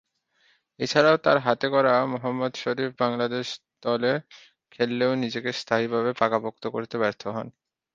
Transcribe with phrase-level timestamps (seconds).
[0.79, 3.47] এছাড়াও, তার হাতে গড়া মোহাম্মদ শরীফ বাংলাদেশ
[3.83, 4.13] দলে
[4.71, 7.47] খেললেও নিজেকে স্থায়ীভাবে পাকাপোক্ত করতে ব্যর্থ হন।